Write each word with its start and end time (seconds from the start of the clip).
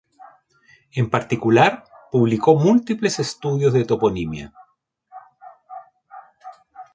En 0.95 1.11
particular, 1.11 1.83
publicó 2.11 2.55
múltiples 2.55 3.19
estudios 3.19 3.71
de 3.71 3.85
toponimia. 3.85 4.51